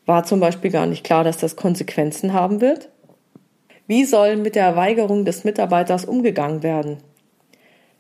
War 0.06 0.24
zum 0.24 0.40
Beispiel 0.40 0.72
gar 0.72 0.86
nicht 0.86 1.04
klar, 1.04 1.24
dass 1.24 1.38
das 1.38 1.56
Konsequenzen 1.56 2.34
haben 2.34 2.62
wird? 2.62 2.90
Wie 3.88 4.06
soll 4.06 4.38
mit 4.38 4.56
der 4.56 4.76
Weigerung 4.76 5.26
des 5.26 5.44
Mitarbeiters 5.44 6.06
umgegangen 6.06 6.64
werden? 6.64 6.98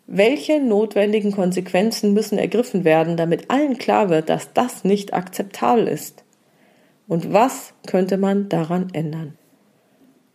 Welche 0.05 0.60
notwendigen 0.60 1.31
Konsequenzen 1.31 2.13
müssen 2.13 2.38
ergriffen 2.38 2.83
werden, 2.83 3.15
damit 3.15 3.50
allen 3.50 3.77
klar 3.77 4.10
wird, 4.10 4.29
dass 4.29 4.53
das 4.53 4.83
nicht 4.83 5.13
akzeptabel 5.13 5.88
ist? 5.88 6.24
Und 7.07 7.31
was 7.31 7.74
könnte 7.88 8.17
man 8.17 8.50
daran 8.50 8.89
ändern? 8.93 9.38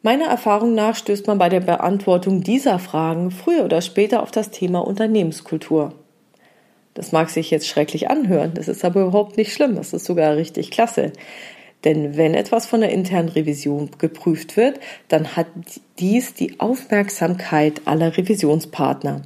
Meiner 0.03 0.27
Erfahrung 0.27 0.75
nach 0.75 0.95
stößt 0.97 1.27
man 1.27 1.39
bei 1.39 1.49
der 1.49 1.61
Beantwortung 1.61 2.43
dieser 2.43 2.79
Fragen 2.79 3.31
früher 3.31 3.65
oder 3.65 3.83
später 3.83 4.23
auf 4.23 4.31
das 4.31 4.51
Thema 4.51 4.79
Unternehmenskultur. 4.79 5.93
Das 6.95 7.13
mag 7.13 7.31
sich 7.31 7.51
jetzt 7.51 7.67
schrecklich 7.69 8.11
anhören, 8.11 8.55
das 8.55 8.69
ist 8.69 8.85
aber 8.85 9.03
überhaupt 9.03 9.37
nicht 9.37 9.53
schlimm, 9.53 9.77
das 9.77 9.93
ist 9.93 10.05
sogar 10.05 10.37
richtig 10.37 10.71
klasse. 10.71 11.13
Denn 11.85 12.17
wenn 12.17 12.35
etwas 12.35 12.67
von 12.67 12.81
der 12.81 12.91
internen 12.91 13.29
Revision 13.29 13.91
geprüft 13.99 14.57
wird, 14.57 14.81
dann 15.09 15.37
hat 15.37 15.47
dies 15.99 16.35
die 16.35 16.59
Aufmerksamkeit 16.59 17.83
aller 17.85 18.17
Revisionspartner. 18.17 19.23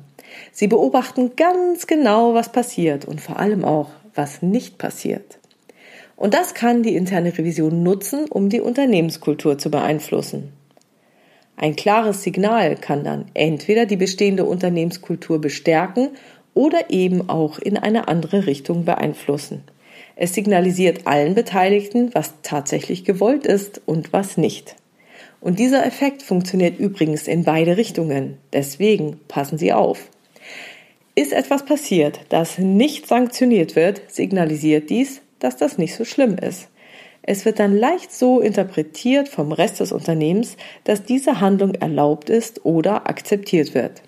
Sie 0.53 0.67
beobachten 0.67 1.33
ganz 1.37 1.87
genau, 1.87 2.35
was 2.35 2.53
passiert 2.53 3.05
und 3.05 3.21
vor 3.21 3.39
allem 3.39 3.65
auch, 3.65 3.91
was 4.15 4.43
nicht 4.43 4.79
passiert. 4.79 5.39
Und 6.17 6.35
das 6.35 6.55
kann 6.55 6.83
die 6.83 6.95
interne 6.95 7.37
Revision 7.37 7.83
nutzen, 7.83 8.27
um 8.29 8.49
die 8.49 8.61
Unternehmenskultur 8.61 9.59
zu 9.59 9.71
beeinflussen. 9.71 10.53
Ein 11.57 11.77
klares 11.77 12.23
Signal 12.23 12.77
kann 12.77 13.05
dann 13.05 13.27
entweder 13.35 13.87
die 13.87 13.97
bestehende 13.97 14.45
Unternehmenskultur 14.45 15.41
bestärken 15.41 16.11
oder 16.55 16.91
eben 16.91 17.29
auch 17.29 17.59
in 17.59 17.77
eine 17.77 18.09
andere 18.09 18.47
Richtung 18.47 18.85
beeinflussen. 18.85 19.65
Es 20.17 20.35
signalisiert 20.35 21.07
allen 21.07 21.35
Beteiligten, 21.35 22.11
was 22.15 22.35
tatsächlich 22.43 23.05
gewollt 23.05 23.47
ist 23.47 23.81
und 23.87 24.13
was 24.13 24.37
nicht. 24.37 24.77
Und 25.41 25.59
dieser 25.59 25.85
Effekt 25.85 26.23
funktioniert 26.23 26.79
übrigens 26.79 27.27
in 27.27 27.45
beide 27.45 27.77
Richtungen. 27.77 28.39
Deswegen 28.53 29.21
passen 29.27 29.59
Sie 29.59 29.73
auf. 29.73 30.09
Ist 31.15 31.33
etwas 31.33 31.65
passiert, 31.65 32.21
das 32.29 32.59
nicht 32.59 33.07
sanktioniert 33.07 33.77
wird, 33.77 34.03
signalisiert 34.09 34.89
dies, 34.89 35.21
dass 35.41 35.57
das 35.57 35.77
nicht 35.77 35.95
so 35.95 36.05
schlimm 36.05 36.39
ist. 36.39 36.69
Es 37.23 37.45
wird 37.45 37.59
dann 37.59 37.77
leicht 37.77 38.13
so 38.13 38.41
interpretiert 38.41 39.29
vom 39.29 39.53
Rest 39.53 39.81
des 39.81 39.93
Unternehmens, 39.93 40.57
dass 40.85 41.05
diese 41.05 41.41
Handlung 41.41 41.75
erlaubt 41.75 42.31
ist 42.31 42.65
oder 42.65 43.09
akzeptiert 43.09 43.75
wird. 43.75 44.03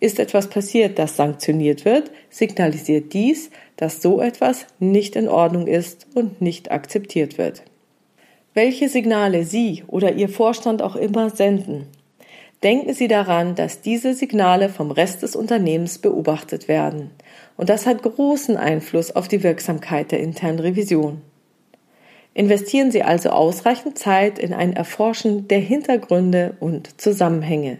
Ist 0.00 0.18
etwas 0.18 0.48
passiert, 0.48 0.98
das 0.98 1.16
sanktioniert 1.16 1.84
wird, 1.84 2.10
signalisiert 2.30 3.12
dies, 3.12 3.50
dass 3.76 4.02
so 4.02 4.20
etwas 4.20 4.66
nicht 4.78 5.14
in 5.14 5.28
Ordnung 5.28 5.66
ist 5.66 6.06
und 6.14 6.40
nicht 6.40 6.70
akzeptiert 6.72 7.38
wird. 7.38 7.62
Welche 8.54 8.88
Signale 8.88 9.44
Sie 9.44 9.84
oder 9.86 10.14
Ihr 10.14 10.28
Vorstand 10.28 10.82
auch 10.82 10.96
immer 10.96 11.30
senden, 11.30 11.86
Denken 12.62 12.92
Sie 12.92 13.08
daran, 13.08 13.54
dass 13.54 13.80
diese 13.80 14.12
Signale 14.12 14.68
vom 14.68 14.90
Rest 14.90 15.22
des 15.22 15.34
Unternehmens 15.34 15.98
beobachtet 15.98 16.68
werden. 16.68 17.10
Und 17.56 17.70
das 17.70 17.86
hat 17.86 18.02
großen 18.02 18.58
Einfluss 18.58 19.16
auf 19.16 19.28
die 19.28 19.42
Wirksamkeit 19.42 20.12
der 20.12 20.20
internen 20.20 20.58
Revision. 20.58 21.22
Investieren 22.34 22.90
Sie 22.90 23.02
also 23.02 23.30
ausreichend 23.30 23.98
Zeit 23.98 24.38
in 24.38 24.52
ein 24.52 24.74
Erforschen 24.74 25.48
der 25.48 25.58
Hintergründe 25.58 26.56
und 26.60 27.00
Zusammenhänge. 27.00 27.78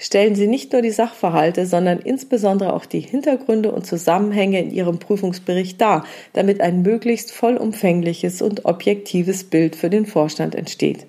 Stellen 0.00 0.36
Sie 0.36 0.46
nicht 0.46 0.72
nur 0.72 0.80
die 0.80 0.92
Sachverhalte, 0.92 1.66
sondern 1.66 1.98
insbesondere 1.98 2.72
auch 2.72 2.86
die 2.86 3.00
Hintergründe 3.00 3.72
und 3.72 3.84
Zusammenhänge 3.84 4.60
in 4.60 4.70
Ihrem 4.70 5.00
Prüfungsbericht 5.00 5.80
dar, 5.80 6.04
damit 6.32 6.60
ein 6.60 6.82
möglichst 6.82 7.32
vollumfängliches 7.32 8.40
und 8.40 8.64
objektives 8.64 9.42
Bild 9.42 9.74
für 9.74 9.90
den 9.90 10.06
Vorstand 10.06 10.54
entsteht. 10.54 11.06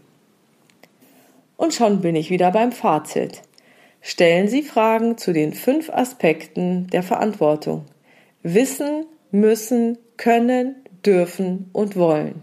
Und 1.55 1.75
schon 1.75 2.01
bin 2.01 2.15
ich 2.15 2.31
wieder 2.31 2.51
beim 2.51 2.71
Fazit. 2.71 3.43
Stellen 4.01 4.47
Sie 4.47 4.63
Fragen 4.63 5.17
zu 5.19 5.33
den 5.33 5.53
fünf 5.53 5.91
Aspekten 5.91 6.87
der 6.87 7.03
Verantwortung. 7.03 7.85
Wissen, 8.41 9.05
müssen, 9.29 9.99
können, 10.17 10.75
dürfen 11.05 11.69
und 11.73 11.95
wollen. 11.95 12.41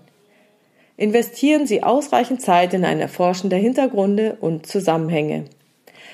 Investieren 0.96 1.66
Sie 1.66 1.82
ausreichend 1.82 2.40
Zeit 2.40 2.72
in 2.72 2.84
ein 2.84 3.00
Erforschen 3.00 3.50
der 3.50 3.58
Hintergründe 3.58 4.36
und 4.40 4.66
Zusammenhänge. 4.66 5.46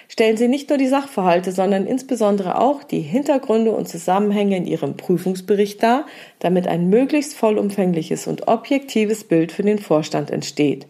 Stellen 0.09 0.37
Sie 0.37 0.49
nicht 0.49 0.69
nur 0.69 0.79
die 0.79 0.89
Sachverhalte, 0.89 1.53
sondern 1.53 1.87
insbesondere 1.87 2.61
auch 2.61 2.83
die 2.83 3.01
Hintergründe 3.01 3.73
und 3.73 3.89
Zusammenhänge 3.89 4.57
in 4.57 4.67
Ihrem 4.67 4.97
Prüfungsbericht 4.97 5.83
dar, 5.83 6.07
damit 6.39 6.67
ein 6.67 6.89
möglichst 6.89 7.35
vollumfängliches 7.35 8.27
und 8.27 8.49
objektives 8.49 9.25
Bild 9.25 9.53
für 9.53 9.63
den 9.63 9.79
Vorstand 9.79 10.31
entsteht. 10.31 10.87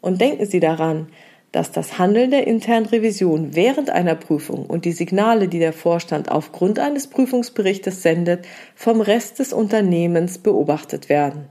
Und 0.00 0.20
denken 0.20 0.46
Sie 0.46 0.60
daran, 0.60 1.08
dass 1.52 1.72
das 1.72 1.98
Handeln 1.98 2.30
der 2.30 2.46
internen 2.46 2.86
Revision 2.86 3.54
während 3.54 3.88
einer 3.88 4.14
Prüfung 4.14 4.66
und 4.66 4.84
die 4.84 4.92
Signale, 4.92 5.48
die 5.48 5.58
der 5.58 5.72
Vorstand 5.72 6.30
aufgrund 6.30 6.78
eines 6.78 7.06
Prüfungsberichtes 7.06 8.02
sendet, 8.02 8.46
vom 8.74 9.00
Rest 9.00 9.38
des 9.38 9.52
Unternehmens 9.52 10.38
beobachtet 10.38 11.08
werden. 11.08 11.46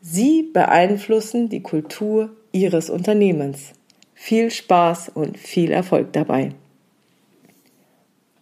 Sie 0.00 0.44
beeinflussen 0.44 1.48
die 1.48 1.62
Kultur 1.62 2.30
Ihres 2.52 2.88
Unternehmens. 2.88 3.72
Viel 4.18 4.50
Spaß 4.50 5.10
und 5.10 5.38
viel 5.38 5.70
Erfolg 5.70 6.12
dabei. 6.12 6.50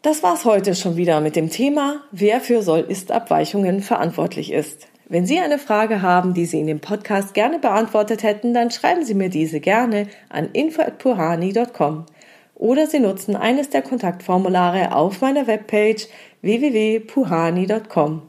Das 0.01 0.23
war's 0.23 0.45
heute 0.45 0.75
schon 0.75 0.97
wieder 0.97 1.21
mit 1.21 1.35
dem 1.35 1.51
Thema, 1.51 2.03
wer 2.13 2.41
für 2.41 2.63
Soll-Ist-Abweichungen 2.63 3.83
verantwortlich 3.83 4.53
ist. 4.53 4.87
Wenn 5.09 5.27
Sie 5.27 5.39
eine 5.39 5.59
Frage 5.59 6.01
haben, 6.01 6.33
die 6.33 6.47
Sie 6.47 6.61
in 6.61 6.69
dem 6.69 6.81
Podcast 6.81 7.35
gerne 7.35 7.59
beantwortet 7.59 8.23
hätten, 8.23 8.55
dann 8.55 8.71
schreiben 8.71 9.05
Sie 9.05 9.15
mir 9.15 9.29
diese 9.29 9.61
gerne 9.61 10.07
an 10.31 10.49
info@puhani.com 10.53 12.07
oder 12.55 12.87
Sie 12.87 13.01
nutzen 13.01 13.37
eines 13.37 13.69
der 13.69 13.83
Kontaktformulare 13.83 14.95
auf 14.95 15.21
meiner 15.21 15.47
Webpage 15.47 16.07
www.puhani.com. 16.41 18.23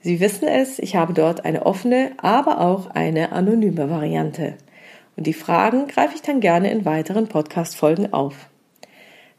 Sie 0.00 0.20
wissen 0.20 0.48
es, 0.48 0.78
ich 0.78 0.96
habe 0.96 1.12
dort 1.12 1.44
eine 1.44 1.66
offene, 1.66 2.12
aber 2.18 2.60
auch 2.60 2.90
eine 2.90 3.32
anonyme 3.32 3.90
Variante. 3.90 4.54
Und 5.16 5.26
die 5.26 5.32
Fragen 5.32 5.86
greife 5.86 6.14
ich 6.14 6.22
dann 6.22 6.40
gerne 6.40 6.70
in 6.70 6.84
weiteren 6.84 7.26
Podcast-Folgen 7.26 8.12
auf. 8.12 8.48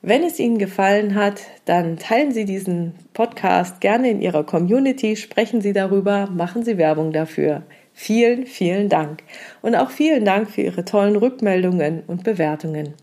Wenn 0.01 0.23
es 0.23 0.39
Ihnen 0.39 0.57
gefallen 0.57 1.15
hat, 1.15 1.41
dann 1.65 1.97
teilen 1.97 2.31
Sie 2.31 2.45
diesen 2.45 2.93
Podcast 3.13 3.81
gerne 3.81 4.09
in 4.09 4.21
Ihrer 4.21 4.43
Community, 4.43 5.15
sprechen 5.15 5.61
Sie 5.61 5.73
darüber, 5.73 6.27
machen 6.27 6.63
Sie 6.63 6.77
Werbung 6.77 7.11
dafür. 7.11 7.63
Vielen, 7.93 8.45
vielen 8.45 8.89
Dank. 8.89 9.23
Und 9.61 9.75
auch 9.75 9.89
vielen 9.89 10.23
Dank 10.23 10.49
für 10.49 10.61
Ihre 10.61 10.85
tollen 10.85 11.15
Rückmeldungen 11.15 12.03
und 12.05 12.23
Bewertungen. 12.23 12.93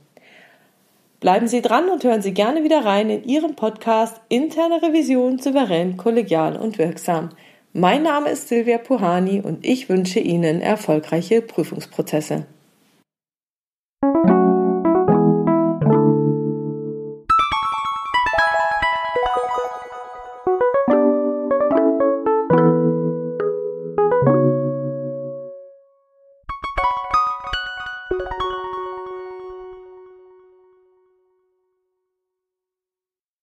Bleiben 1.18 1.48
Sie 1.48 1.62
dran 1.62 1.88
und 1.88 2.04
hören 2.04 2.22
Sie 2.22 2.32
gerne 2.32 2.64
wieder 2.64 2.84
rein 2.84 3.10
in 3.10 3.24
Ihren 3.24 3.56
Podcast 3.56 4.20
Interne 4.28 4.82
Revision 4.82 5.38
souverän, 5.38 5.96
kollegial 5.96 6.56
und 6.56 6.78
wirksam. 6.78 7.30
Mein 7.72 8.02
Name 8.04 8.30
ist 8.30 8.48
Silvia 8.48 8.78
Puhani 8.78 9.40
und 9.40 9.66
ich 9.66 9.88
wünsche 9.88 10.20
Ihnen 10.20 10.60
erfolgreiche 10.60 11.42
Prüfungsprozesse. 11.42 12.46